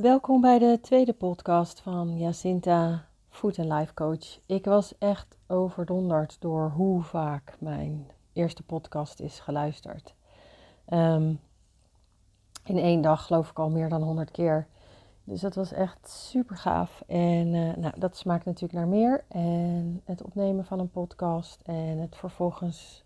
Welkom 0.00 0.40
bij 0.40 0.58
de 0.58 0.78
tweede 0.82 1.12
podcast 1.12 1.80
van 1.80 2.18
Jacinta, 2.18 3.04
Food 3.28 3.58
and 3.58 3.72
Life 3.72 3.94
Coach. 3.94 4.38
Ik 4.46 4.64
was 4.64 4.98
echt 4.98 5.36
overdonderd 5.46 6.36
door 6.40 6.70
hoe 6.70 7.02
vaak 7.02 7.56
mijn 7.60 8.06
eerste 8.32 8.62
podcast 8.62 9.20
is 9.20 9.40
geluisterd. 9.40 10.14
Ehm, 10.84 11.34
in 12.64 12.78
één 12.78 13.00
dag 13.00 13.26
geloof 13.26 13.50
ik 13.50 13.58
al 13.58 13.70
meer 13.70 13.88
dan 13.88 14.02
100 14.02 14.30
keer. 14.30 14.66
Dus 15.24 15.40
dat 15.40 15.54
was 15.54 15.72
echt 15.72 16.10
super 16.10 16.56
gaaf. 16.56 17.02
En 17.06 17.54
uh, 17.54 17.76
nou, 17.76 17.98
dat 17.98 18.16
smaakt 18.16 18.44
natuurlijk 18.44 18.72
naar 18.72 18.88
meer. 18.88 19.24
En 19.28 20.02
het 20.04 20.22
opnemen 20.22 20.64
van 20.64 20.78
een 20.78 20.90
podcast 20.90 21.60
en 21.64 21.98
het 21.98 22.16
vervolgens 22.16 23.04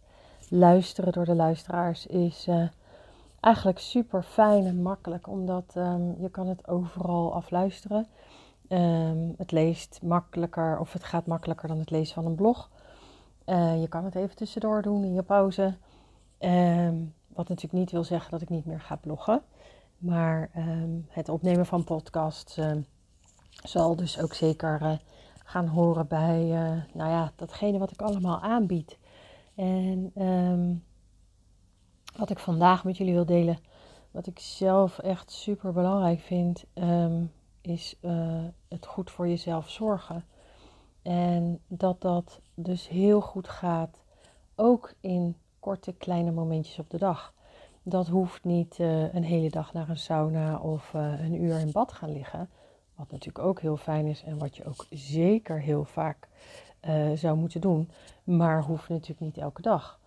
luisteren 0.48 1.12
door 1.12 1.24
de 1.24 1.34
luisteraars 1.34 2.06
is 2.06 2.46
uh, 2.48 2.68
eigenlijk 3.42 3.78
super 3.78 4.22
fijn 4.22 4.66
en 4.66 4.82
makkelijk. 4.82 5.28
Omdat 5.28 5.74
um, 5.76 6.14
je 6.20 6.30
kan 6.30 6.46
het 6.46 6.68
overal 6.68 7.34
afluisteren. 7.34 8.06
Um, 8.68 9.34
het 9.36 9.52
leest 9.52 10.00
makkelijker 10.02 10.78
of 10.78 10.92
het 10.92 11.04
gaat 11.04 11.26
makkelijker 11.26 11.68
dan 11.68 11.78
het 11.78 11.90
lezen 11.90 12.14
van 12.14 12.26
een 12.26 12.34
blog. 12.34 12.70
Uh, 13.46 13.80
je 13.80 13.88
kan 13.88 14.04
het 14.04 14.14
even 14.14 14.36
tussendoor 14.36 14.82
doen 14.82 15.04
in 15.04 15.14
je 15.14 15.22
pauze. 15.22 15.74
Um, 16.38 17.14
wat 17.26 17.48
natuurlijk 17.48 17.78
niet 17.78 17.90
wil 17.90 18.04
zeggen 18.04 18.30
dat 18.30 18.42
ik 18.42 18.48
niet 18.48 18.66
meer 18.66 18.80
ga 18.80 18.96
bloggen. 18.96 19.42
Maar 19.98 20.50
het 21.08 21.28
opnemen 21.28 21.66
van 21.66 21.84
podcasts 21.84 22.58
zal 23.62 23.96
dus 23.96 24.20
ook 24.20 24.34
zeker 24.34 24.82
uh, 24.82 24.92
gaan 25.44 25.66
horen 25.66 26.06
bij 26.06 26.44
uh, 26.44 26.82
nou 26.92 27.10
ja, 27.10 27.32
datgene 27.36 27.78
wat 27.78 27.90
ik 27.90 28.02
allemaal 28.02 28.40
aanbied. 28.40 28.98
En 29.54 30.10
wat 32.22 32.30
ik 32.30 32.38
vandaag 32.38 32.84
met 32.84 32.96
jullie 32.96 33.14
wil 33.14 33.24
delen, 33.24 33.58
wat 34.10 34.26
ik 34.26 34.38
zelf 34.38 34.98
echt 34.98 35.30
super 35.30 35.72
belangrijk 35.72 36.20
vind, 36.20 36.64
um, 36.74 37.32
is 37.60 37.96
het 38.68 38.86
goed 38.86 39.10
voor 39.10 39.28
jezelf 39.28 39.70
zorgen. 39.70 40.24
En 41.02 41.60
dat 41.66 42.00
dat 42.00 42.40
dus 42.54 42.88
heel 42.88 43.20
goed 43.20 43.48
gaat, 43.48 44.02
ook 44.54 44.94
in 45.00 45.36
korte 45.60 45.92
kleine 45.92 46.30
momentjes 46.30 46.78
op 46.78 46.90
de 46.90 46.98
dag. 46.98 47.34
Dat 47.82 48.08
hoeft 48.08 48.44
niet 48.44 48.78
uh, 48.78 49.14
een 49.14 49.24
hele 49.24 49.50
dag 49.50 49.72
naar 49.72 49.88
een 49.88 49.98
sauna 49.98 50.58
of 50.58 50.92
uh, 50.94 51.20
een 51.20 51.42
uur 51.42 51.58
in 51.58 51.72
bad 51.72 51.92
gaan 51.92 52.12
liggen. 52.12 52.50
Wat 52.94 53.10
natuurlijk 53.10 53.44
ook 53.44 53.60
heel 53.60 53.76
fijn 53.76 54.06
is 54.06 54.22
en 54.22 54.38
wat 54.38 54.56
je 54.56 54.64
ook 54.64 54.86
zeker 54.90 55.60
heel 55.60 55.84
vaak 55.84 56.28
zou 57.14 57.36
moeten 57.36 57.60
doen. 57.60 57.90
Maar 58.24 58.62
hoeft 58.62 58.88
natuurlijk 58.88 59.20
niet 59.20 59.38
elke 59.38 59.62
dag. 59.62 60.00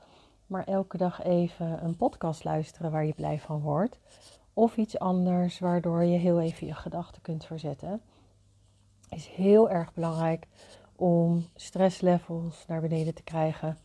Maar 0.47 0.63
elke 0.63 0.97
dag 0.97 1.23
even 1.23 1.83
een 1.83 1.95
podcast 1.95 2.43
luisteren 2.43 2.91
waar 2.91 3.05
je 3.05 3.13
blij 3.13 3.39
van 3.39 3.61
wordt. 3.61 3.99
Of 4.53 4.77
iets 4.77 4.99
anders 4.99 5.59
waardoor 5.59 6.03
je 6.03 6.17
heel 6.17 6.41
even 6.41 6.67
je 6.67 6.73
gedachten 6.73 7.21
kunt 7.21 7.45
verzetten. 7.45 8.01
Is 9.09 9.27
heel 9.27 9.69
erg 9.69 9.93
belangrijk 9.93 10.47
om 10.95 11.45
stresslevels 11.55 12.65
naar 12.67 12.81
beneden 12.81 13.13
te 13.13 13.23
krijgen. 13.23 13.77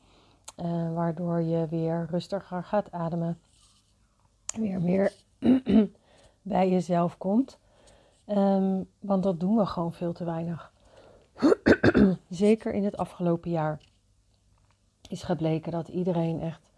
waardoor 0.95 1.41
je 1.41 1.67
weer 1.67 2.07
rustiger 2.11 2.65
gaat 2.65 2.93
ademen 2.93 3.39
weer 4.59 4.81
meer 4.81 5.13
bij 6.43 6.71
jezelf 6.71 7.19
komt. 7.19 7.59
Um, 8.27 8.89
want 8.99 9.23
dat 9.23 9.41
doen 9.41 9.57
we 9.57 9.67
gewoon 9.67 9.93
veel 9.93 10.13
te 10.13 10.25
weinig. 10.25 10.73
Zeker 12.29 12.73
in 12.73 12.85
het 12.85 12.97
afgelopen 12.97 13.51
jaar 13.51 13.81
is 15.11 15.23
gebleken 15.23 15.73
dat 15.73 15.89
iedereen 15.89 16.41
echt 16.41 16.71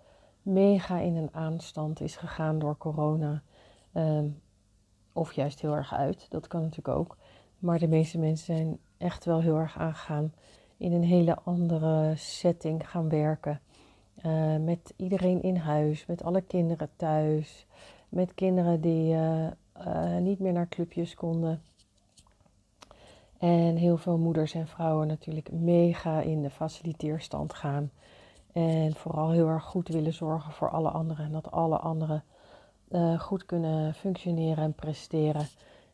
mega 0.42 0.98
in 0.98 1.16
een 1.16 1.28
aanstand 1.32 2.00
is 2.00 2.16
gegaan 2.16 2.58
door 2.58 2.76
corona. 2.78 3.42
Um, 3.94 4.40
of 5.12 5.32
juist 5.32 5.60
heel 5.60 5.74
erg 5.74 5.94
uit, 5.94 6.26
dat 6.30 6.46
kan 6.46 6.60
natuurlijk 6.60 6.96
ook. 6.96 7.16
Maar 7.58 7.78
de 7.78 7.88
meeste 7.88 8.18
mensen 8.18 8.56
zijn 8.56 8.78
echt 8.98 9.24
wel 9.24 9.40
heel 9.40 9.56
erg 9.56 9.78
aangegaan 9.78 10.32
in 10.76 10.92
een 10.92 11.04
hele 11.04 11.38
andere 11.44 12.12
setting 12.16 12.90
gaan 12.90 13.08
werken. 13.08 13.60
Uh, 14.26 14.56
met 14.56 14.94
iedereen 14.96 15.42
in 15.42 15.56
huis, 15.56 16.06
met 16.06 16.22
alle 16.22 16.40
kinderen 16.40 16.90
thuis, 16.96 17.66
met 18.08 18.34
kinderen 18.34 18.80
die 18.80 19.14
uh, 19.14 19.46
uh, 19.86 20.16
niet 20.16 20.38
meer 20.38 20.52
naar 20.52 20.68
clubjes 20.68 21.14
konden. 21.14 21.62
En 23.38 23.76
heel 23.76 23.96
veel 23.96 24.18
moeders 24.18 24.54
en 24.54 24.66
vrouwen 24.68 25.06
natuurlijk 25.06 25.52
mega 25.52 26.20
in 26.20 26.42
de 26.42 26.50
faciliteerstand 26.50 27.54
gaan. 27.54 27.90
En 28.52 28.94
vooral 28.94 29.30
heel 29.30 29.48
erg 29.48 29.64
goed 29.64 29.88
willen 29.88 30.12
zorgen 30.12 30.52
voor 30.52 30.70
alle 30.70 30.90
anderen. 30.90 31.24
En 31.24 31.32
dat 31.32 31.50
alle 31.50 31.78
anderen 31.78 32.24
goed 33.18 33.46
kunnen 33.46 33.94
functioneren 33.94 34.64
en 34.64 34.74
presteren. 34.74 35.46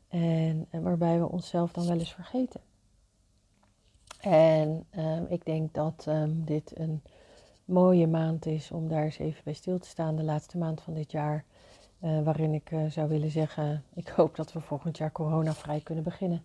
En, 0.09 0.69
waarbij 0.71 1.19
we 1.19 1.29
onszelf 1.29 1.73
dan 1.73 1.87
wel 1.87 1.99
eens 1.99 2.13
vergeten. 2.13 2.61
En 4.21 4.87
um, 4.99 5.27
ik 5.29 5.45
denk 5.45 5.75
dat 5.75 6.05
um, 6.09 6.45
dit 6.45 6.79
een 6.79 7.03
mooie 7.65 8.07
maand 8.07 8.47
is 8.47 8.71
om 8.71 8.89
daar 8.89 9.05
eens 9.05 9.19
even 9.19 9.41
bij 9.45 9.53
stil 9.53 9.79
te 9.79 9.89
staan. 9.89 10.17
De 10.17 10.23
laatste 10.23 10.59
maand 10.59 10.81
van 10.81 10.95
dit 10.95 11.11
jaar. 11.11 11.45
Uh, 12.01 12.23
waarin 12.23 12.55
ik 12.55 12.71
uh, 12.71 12.91
zou 12.91 13.09
willen 13.09 13.31
zeggen, 13.31 13.85
ik 13.95 14.09
hoop 14.09 14.37
dat 14.37 14.53
we 14.53 14.61
volgend 14.61 14.99
jaar 14.99 15.13
coronavrij 15.13 15.81
kunnen 15.81 16.05
beginnen. 16.05 16.45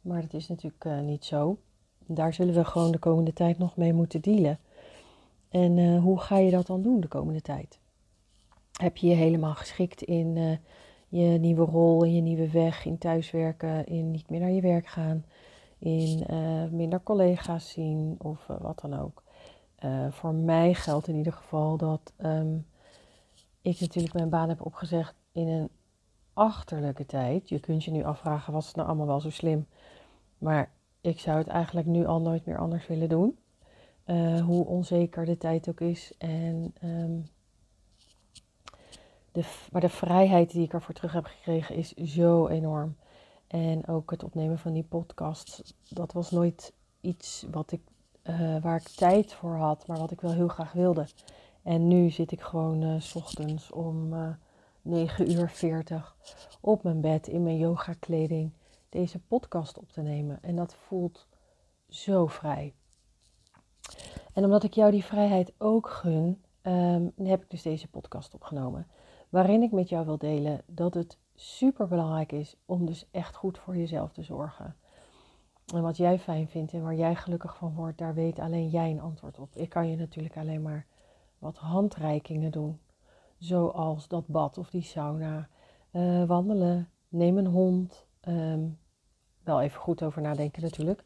Maar 0.00 0.20
dat 0.20 0.32
is 0.32 0.48
natuurlijk 0.48 0.84
niet 1.02 1.24
zo. 1.24 1.58
Daar 2.06 2.34
zullen 2.34 2.54
we 2.54 2.64
gewoon 2.64 2.92
de 2.92 2.98
komende 2.98 3.32
tijd 3.32 3.58
nog 3.58 3.76
mee 3.76 3.92
moeten 3.92 4.20
dealen. 4.20 4.58
En 5.54 5.96
hoe 5.98 6.20
ga 6.20 6.38
je 6.38 6.50
dat 6.50 6.66
dan 6.66 6.82
doen 6.82 7.00
de 7.00 7.08
komende 7.08 7.40
tijd? 7.40 7.78
Heb 8.72 8.96
je 8.96 9.06
je 9.06 9.14
helemaal 9.14 9.54
geschikt 9.54 10.02
in 10.02 10.58
je 11.08 11.26
nieuwe 11.26 11.64
rol, 11.64 12.04
in 12.04 12.14
je 12.14 12.20
nieuwe 12.20 12.50
weg, 12.50 12.84
in 12.84 12.98
thuiswerken, 12.98 13.86
in 13.86 14.10
niet 14.10 14.30
meer 14.30 14.40
naar 14.40 14.50
je 14.50 14.60
werk 14.60 14.86
gaan, 14.86 15.24
in 15.78 16.26
minder 16.70 17.02
collega's 17.02 17.70
zien 17.70 18.16
of 18.18 18.46
wat 18.46 18.80
dan 18.80 18.94
ook? 18.94 19.22
Voor 20.10 20.34
mij 20.34 20.74
geldt 20.74 21.08
in 21.08 21.16
ieder 21.16 21.32
geval 21.32 21.76
dat 21.76 22.12
um, 22.24 22.66
ik 23.62 23.80
natuurlijk 23.80 24.14
mijn 24.14 24.28
baan 24.28 24.48
heb 24.48 24.66
opgezegd 24.66 25.14
in 25.32 25.48
een 25.48 25.68
achterlijke 26.32 27.06
tijd. 27.06 27.48
Je 27.48 27.60
kunt 27.60 27.84
je 27.84 27.90
nu 27.90 28.04
afvragen, 28.04 28.52
was 28.52 28.66
het 28.66 28.76
nou 28.76 28.88
allemaal 28.88 29.06
wel 29.06 29.20
zo 29.20 29.30
slim? 29.30 29.66
Maar 30.38 30.70
ik 31.00 31.20
zou 31.20 31.38
het 31.38 31.48
eigenlijk 31.48 31.86
nu 31.86 32.06
al 32.06 32.20
nooit 32.20 32.46
meer 32.46 32.58
anders 32.58 32.86
willen 32.86 33.08
doen. 33.08 33.38
Uh, 34.06 34.40
hoe 34.40 34.66
onzeker 34.66 35.24
de 35.24 35.36
tijd 35.36 35.68
ook 35.68 35.80
is. 35.80 36.12
En, 36.18 36.74
um, 36.84 37.26
de, 39.32 39.44
maar 39.72 39.80
de 39.80 39.88
vrijheid 39.88 40.50
die 40.50 40.64
ik 40.64 40.72
ervoor 40.72 40.94
terug 40.94 41.12
heb 41.12 41.24
gekregen 41.24 41.76
is 41.76 41.92
zo 41.92 42.48
enorm. 42.48 42.96
En 43.46 43.86
ook 43.86 44.10
het 44.10 44.24
opnemen 44.24 44.58
van 44.58 44.72
die 44.72 44.84
podcast, 44.84 45.74
dat 45.88 46.12
was 46.12 46.30
nooit 46.30 46.72
iets 47.00 47.46
wat 47.50 47.72
ik 47.72 47.80
uh, 48.22 48.62
waar 48.62 48.76
ik 48.76 48.88
tijd 48.88 49.32
voor 49.32 49.56
had, 49.56 49.86
maar 49.86 49.98
wat 49.98 50.10
ik 50.10 50.20
wel 50.20 50.32
heel 50.32 50.48
graag 50.48 50.72
wilde. 50.72 51.06
En 51.62 51.88
nu 51.88 52.10
zit 52.10 52.32
ik 52.32 52.40
gewoon 52.40 52.82
uh, 52.82 53.00
s 53.00 53.14
ochtends 53.14 53.70
om 53.70 54.12
uh, 54.12 54.28
9 54.82 55.30
uur 55.32 55.50
40 55.50 56.16
op 56.60 56.82
mijn 56.82 57.00
bed 57.00 57.28
in 57.28 57.42
mijn 57.42 57.58
yoga 57.58 57.92
kleding 57.98 58.52
deze 58.88 59.18
podcast 59.18 59.78
op 59.78 59.92
te 59.92 60.00
nemen. 60.00 60.38
En 60.42 60.56
dat 60.56 60.74
voelt 60.74 61.26
zo 61.88 62.26
vrij. 62.26 62.74
En 64.34 64.44
omdat 64.44 64.62
ik 64.62 64.74
jou 64.74 64.90
die 64.90 65.04
vrijheid 65.04 65.52
ook 65.58 65.88
gun, 65.88 66.42
um, 66.62 67.12
heb 67.22 67.42
ik 67.42 67.50
dus 67.50 67.62
deze 67.62 67.88
podcast 67.88 68.34
opgenomen. 68.34 68.86
Waarin 69.28 69.62
ik 69.62 69.72
met 69.72 69.88
jou 69.88 70.06
wil 70.06 70.18
delen 70.18 70.62
dat 70.66 70.94
het 70.94 71.18
super 71.34 71.88
belangrijk 71.88 72.32
is 72.32 72.56
om 72.66 72.86
dus 72.86 73.06
echt 73.10 73.36
goed 73.36 73.58
voor 73.58 73.76
jezelf 73.76 74.12
te 74.12 74.22
zorgen. 74.22 74.76
En 75.74 75.82
wat 75.82 75.96
jij 75.96 76.18
fijn 76.18 76.48
vindt 76.48 76.72
en 76.72 76.82
waar 76.82 76.94
jij 76.94 77.14
gelukkig 77.14 77.56
van 77.56 77.74
wordt, 77.74 77.98
daar 77.98 78.14
weet 78.14 78.38
alleen 78.38 78.68
jij 78.68 78.90
een 78.90 79.00
antwoord 79.00 79.38
op. 79.38 79.56
Ik 79.56 79.68
kan 79.68 79.90
je 79.90 79.96
natuurlijk 79.96 80.36
alleen 80.36 80.62
maar 80.62 80.86
wat 81.38 81.56
handreikingen 81.56 82.50
doen. 82.50 82.80
Zoals 83.38 84.08
dat 84.08 84.26
bad 84.26 84.58
of 84.58 84.70
die 84.70 84.82
sauna. 84.82 85.48
Uh, 85.92 86.24
wandelen, 86.24 86.90
neem 87.08 87.38
een 87.38 87.46
hond. 87.46 88.06
Um, 88.28 88.78
wel 89.42 89.60
even 89.60 89.80
goed 89.80 90.02
over 90.02 90.22
nadenken 90.22 90.62
natuurlijk. 90.62 91.04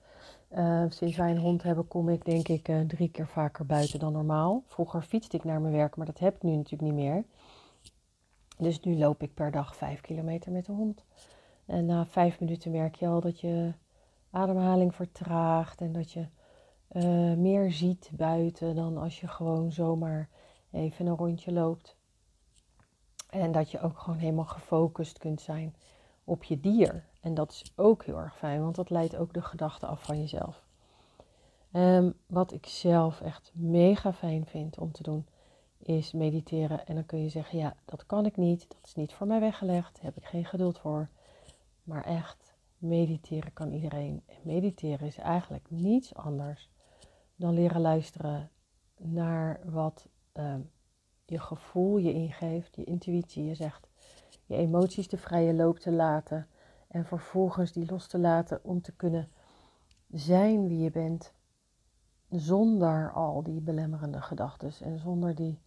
Uh, 0.50 0.84
sinds 0.88 1.16
wij 1.16 1.30
een 1.30 1.38
hond 1.38 1.62
hebben, 1.62 1.88
kom 1.88 2.08
ik 2.08 2.24
denk 2.24 2.48
ik 2.48 2.68
uh, 2.68 2.80
drie 2.80 3.10
keer 3.10 3.26
vaker 3.26 3.66
buiten 3.66 3.98
dan 3.98 4.12
normaal. 4.12 4.62
Vroeger 4.66 5.02
fietste 5.02 5.36
ik 5.36 5.44
naar 5.44 5.60
mijn 5.60 5.74
werk, 5.74 5.96
maar 5.96 6.06
dat 6.06 6.18
heb 6.18 6.34
ik 6.34 6.42
nu 6.42 6.56
natuurlijk 6.56 6.92
niet 6.92 7.04
meer. 7.04 7.24
Dus 8.58 8.80
nu 8.80 8.96
loop 8.96 9.22
ik 9.22 9.34
per 9.34 9.50
dag 9.50 9.76
vijf 9.76 10.00
kilometer 10.00 10.52
met 10.52 10.66
de 10.66 10.72
hond. 10.72 11.04
En 11.66 11.86
na 11.86 12.06
vijf 12.06 12.40
minuten 12.40 12.70
merk 12.70 12.94
je 12.94 13.06
al 13.06 13.20
dat 13.20 13.40
je 13.40 13.72
ademhaling 14.30 14.94
vertraagt 14.94 15.80
en 15.80 15.92
dat 15.92 16.12
je 16.12 16.26
uh, 16.92 17.34
meer 17.34 17.72
ziet 17.72 18.10
buiten 18.12 18.74
dan 18.74 18.96
als 18.96 19.20
je 19.20 19.28
gewoon 19.28 19.72
zomaar 19.72 20.28
even 20.70 21.06
een 21.06 21.16
rondje 21.16 21.52
loopt. 21.52 21.96
En 23.30 23.52
dat 23.52 23.70
je 23.70 23.80
ook 23.80 23.98
gewoon 23.98 24.18
helemaal 24.18 24.44
gefocust 24.44 25.18
kunt 25.18 25.40
zijn 25.40 25.74
op 26.24 26.44
je 26.44 26.60
dier. 26.60 27.07
En 27.20 27.34
dat 27.34 27.52
is 27.52 27.72
ook 27.76 28.04
heel 28.04 28.18
erg 28.18 28.36
fijn, 28.36 28.62
want 28.62 28.74
dat 28.74 28.90
leidt 28.90 29.16
ook 29.16 29.32
de 29.32 29.42
gedachten 29.42 29.88
af 29.88 30.02
van 30.02 30.20
jezelf. 30.20 30.66
Um, 31.72 32.14
wat 32.26 32.52
ik 32.52 32.66
zelf 32.66 33.20
echt 33.20 33.52
mega 33.54 34.12
fijn 34.12 34.46
vind 34.46 34.78
om 34.78 34.92
te 34.92 35.02
doen, 35.02 35.26
is 35.78 36.12
mediteren. 36.12 36.86
En 36.86 36.94
dan 36.94 37.06
kun 37.06 37.22
je 37.22 37.28
zeggen, 37.28 37.58
ja, 37.58 37.76
dat 37.84 38.06
kan 38.06 38.26
ik 38.26 38.36
niet, 38.36 38.68
dat 38.68 38.80
is 38.84 38.94
niet 38.94 39.12
voor 39.12 39.26
mij 39.26 39.40
weggelegd, 39.40 39.94
daar 39.94 40.04
heb 40.04 40.16
ik 40.16 40.24
geen 40.24 40.44
geduld 40.44 40.78
voor. 40.78 41.08
Maar 41.82 42.04
echt, 42.04 42.54
mediteren 42.78 43.52
kan 43.52 43.72
iedereen. 43.72 44.22
En 44.26 44.36
mediteren 44.42 45.06
is 45.06 45.16
eigenlijk 45.16 45.70
niets 45.70 46.14
anders 46.14 46.70
dan 47.36 47.54
leren 47.54 47.80
luisteren 47.80 48.50
naar 48.96 49.60
wat 49.64 50.08
ehm, 50.32 50.60
je 51.24 51.38
gevoel 51.38 51.96
je 51.96 52.12
ingeeft, 52.12 52.76
je 52.76 52.84
intuïtie 52.84 53.44
je 53.44 53.54
zegt, 53.54 53.88
je 54.46 54.56
emoties 54.56 55.08
de 55.08 55.16
vrije 55.16 55.54
loop 55.54 55.78
te 55.78 55.92
laten 55.92 56.48
en 56.88 57.04
vervolgens 57.04 57.72
die 57.72 57.90
los 57.90 58.06
te 58.06 58.18
laten 58.18 58.64
om 58.64 58.82
te 58.82 58.92
kunnen 58.92 59.28
zijn 60.10 60.68
wie 60.68 60.78
je 60.78 60.90
bent 60.90 61.32
zonder 62.28 63.12
al 63.12 63.42
die 63.42 63.60
belemmerende 63.60 64.22
gedachten 64.22 64.72
en 64.80 64.98
zonder 64.98 65.34
die 65.34 65.60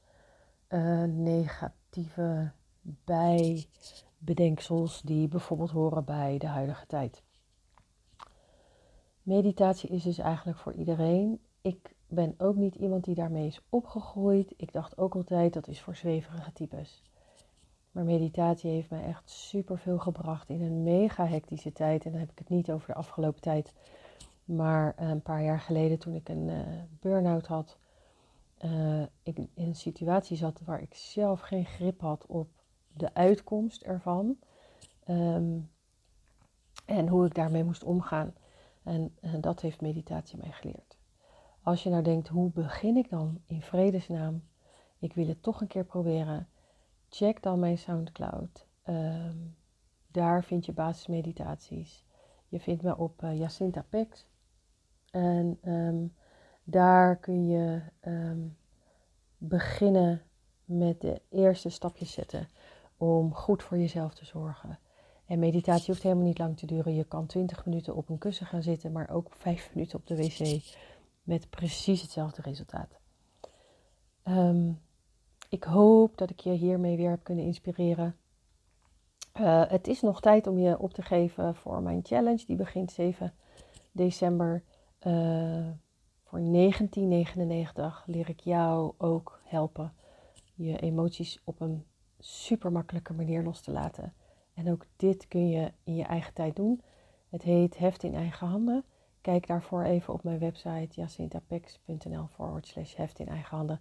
uh, 0.69 1.03
negatieve 1.03 2.51
bijbedenksels 2.81 5.01
die 5.01 5.27
bijvoorbeeld 5.27 5.71
horen 5.71 6.06
bij 6.06 6.38
de 6.38 6.47
huidige 6.47 6.85
tijd. 6.85 7.24
Meditatie 9.24 9.89
is 9.89 10.03
dus 10.03 10.17
eigenlijk 10.17 10.57
voor 10.57 10.74
iedereen. 10.74 11.39
Ik 11.62 11.95
ben 12.07 12.33
ook 12.38 12.56
niet 12.56 12.75
iemand 12.75 13.03
die 13.03 13.15
daarmee 13.15 13.47
is 13.47 13.62
opgegroeid. 13.69 14.53
Ik 14.57 14.74
dacht 14.74 14.97
ook 14.97 15.15
altijd 15.15 15.53
dat 15.53 15.67
is 15.67 15.81
voor 15.81 15.95
zweverige 15.95 16.53
types. 16.53 17.03
Maar 17.91 18.03
meditatie 18.03 18.71
heeft 18.71 18.89
mij 18.89 19.03
echt 19.03 19.29
super 19.29 19.79
veel 19.79 19.99
gebracht 19.99 20.49
in 20.49 20.61
een 20.61 20.83
mega 20.83 21.27
hectische 21.27 21.71
tijd. 21.71 22.05
En 22.05 22.11
dan 22.11 22.19
heb 22.19 22.31
ik 22.31 22.39
het 22.39 22.49
niet 22.49 22.71
over 22.71 22.88
de 22.88 22.93
afgelopen 22.93 23.41
tijd. 23.41 23.73
Maar 24.45 24.93
een 24.97 25.21
paar 25.21 25.43
jaar 25.43 25.59
geleden 25.59 25.99
toen 25.99 26.15
ik 26.15 26.29
een 26.29 26.47
uh, 26.47 26.59
burn-out 26.99 27.47
had. 27.47 27.77
Uh, 28.65 29.01
ik 29.23 29.38
in 29.38 29.49
een 29.55 29.75
situatie 29.75 30.38
zat 30.38 30.61
waar 30.65 30.81
ik 30.81 30.93
zelf 30.93 31.39
geen 31.39 31.65
grip 31.65 32.01
had 32.01 32.25
op 32.25 32.47
de 32.93 33.13
uitkomst 33.13 33.81
ervan. 33.81 34.38
Ehm, 35.03 35.59
en 36.85 37.07
hoe 37.07 37.25
ik 37.25 37.35
daarmee 37.35 37.63
moest 37.63 37.83
omgaan. 37.83 38.33
En, 38.83 39.15
en 39.21 39.41
dat 39.41 39.61
heeft 39.61 39.81
meditatie 39.81 40.38
mij 40.38 40.51
geleerd. 40.51 40.97
Als 41.63 41.83
je 41.83 41.89
nou 41.89 42.03
denkt, 42.03 42.27
hoe 42.27 42.51
begin 42.51 42.97
ik 42.97 43.09
dan 43.09 43.41
in 43.45 43.61
vredesnaam? 43.61 44.43
Ik 44.99 45.13
wil 45.13 45.27
het 45.27 45.43
toch 45.43 45.61
een 45.61 45.67
keer 45.67 45.85
proberen. 45.85 46.47
Check 47.13 47.43
dan 47.43 47.59
mijn 47.59 47.77
SoundCloud. 47.77 48.67
Ehm, 48.83 49.37
daar 50.07 50.43
vind 50.43 50.65
je 50.65 50.71
basismeditaties. 50.71 52.05
Je 52.47 52.59
vindt 52.59 52.83
me 52.83 52.97
op 52.97 53.23
uh, 53.23 53.39
Jacinta 53.39 53.85
Pex. 53.89 54.27
En 55.11 55.57
ehm, 55.61 56.05
daar 56.63 57.15
kun 57.15 57.47
je 57.47 57.81
um, 58.05 58.57
beginnen 59.37 60.21
met 60.65 61.01
de 61.01 61.21
eerste 61.29 61.69
stapjes 61.69 62.11
zetten 62.11 62.47
om 62.97 63.33
goed 63.33 63.63
voor 63.63 63.77
jezelf 63.77 64.13
te 64.13 64.25
zorgen. 64.25 64.79
En 65.25 65.39
meditatie 65.39 65.85
hoeft 65.85 66.03
helemaal 66.03 66.25
niet 66.25 66.37
lang 66.37 66.57
te 66.57 66.65
duren. 66.65 66.95
Je 66.95 67.03
kan 67.03 67.25
20 67.25 67.65
minuten 67.65 67.95
op 67.95 68.09
een 68.09 68.17
kussen 68.17 68.45
gaan 68.45 68.63
zitten, 68.63 68.91
maar 68.91 69.09
ook 69.09 69.27
5 69.37 69.71
minuten 69.73 69.99
op 69.99 70.07
de 70.07 70.15
wc 70.15 70.63
met 71.23 71.49
precies 71.49 72.01
hetzelfde 72.01 72.41
resultaat. 72.41 72.99
Ik 75.51 75.63
hoop 75.63 76.18
dat 76.18 76.30
ik 76.30 76.39
je 76.39 76.51
hiermee 76.51 76.98
weer 76.98 77.09
heb 77.09 77.24
kunnen 77.24 77.45
inspireren. 77.45 78.15
Uh, 79.39 79.63
het 79.68 79.88
is 79.88 80.01
nog 80.01 80.21
tijd 80.21 80.48
om 80.48 80.59
je 80.59 80.80
op 80.80 80.94
te 80.94 81.01
geven 81.01 81.56
voor 81.56 81.81
mijn 81.81 82.00
challenge. 82.03 82.45
Die 82.45 82.56
begint 82.56 82.92
7 82.92 83.33
december. 83.92 84.63
Uh, 85.07 85.68
voor 86.24 86.39
1999 86.39 88.03
leer 88.06 88.30
ik 88.30 88.39
jou 88.39 88.94
ook 88.98 89.39
helpen 89.44 89.94
je 90.53 90.80
emoties 90.80 91.42
op 91.44 91.59
een 91.59 91.86
super 92.19 92.71
makkelijke 92.71 93.13
manier 93.13 93.44
los 93.44 93.62
te 93.62 93.71
laten. 93.71 94.13
En 94.53 94.71
ook 94.71 94.86
dit 94.95 95.27
kun 95.27 95.50
je 95.50 95.71
in 95.83 95.95
je 95.95 96.03
eigen 96.03 96.33
tijd 96.33 96.56
doen. 96.56 96.81
Het 97.30 97.42
heet 97.42 97.77
Heft 97.77 98.03
in 98.03 98.15
eigen 98.15 98.48
handen. 98.48 98.83
Kijk 99.21 99.48
daarvoor 99.48 99.83
even 99.83 100.13
op 100.13 100.24
mijn 100.24 100.39
website 100.39 100.88
jacintapex.nl 101.01 102.27
forward 102.27 102.68
slash 102.68 102.95
heft 102.95 103.19
in 103.19 103.27
eigen 103.27 103.57
handen. 103.57 103.80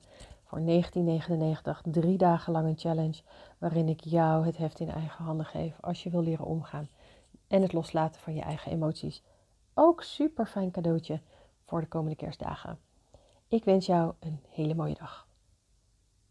Voor 0.50 0.64
1999 0.64 1.82
drie 1.84 2.16
dagen 2.16 2.52
lang 2.52 2.66
een 2.66 2.78
challenge 2.78 3.22
waarin 3.58 3.88
ik 3.88 4.00
jou 4.00 4.46
het 4.46 4.56
heft 4.56 4.80
in 4.80 4.88
eigen 4.88 5.24
handen 5.24 5.46
geef 5.46 5.76
als 5.80 6.02
je 6.02 6.10
wil 6.10 6.22
leren 6.22 6.44
omgaan. 6.44 6.88
En 7.48 7.62
het 7.62 7.72
loslaten 7.72 8.20
van 8.20 8.34
je 8.34 8.40
eigen 8.40 8.72
emoties. 8.72 9.22
Ook 9.74 10.02
super 10.02 10.46
fijn 10.46 10.70
cadeautje 10.70 11.20
voor 11.64 11.80
de 11.80 11.86
komende 11.86 12.16
kerstdagen. 12.16 12.78
Ik 13.48 13.64
wens 13.64 13.86
jou 13.86 14.12
een 14.20 14.40
hele 14.48 14.74
mooie 14.74 14.94
dag. 14.94 15.26